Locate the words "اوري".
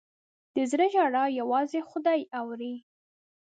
2.39-2.73